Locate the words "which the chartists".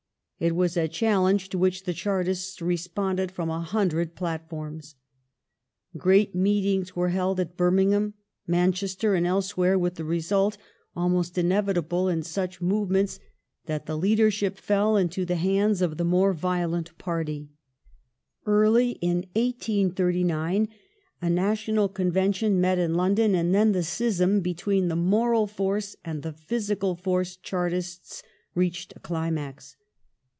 1.59-2.63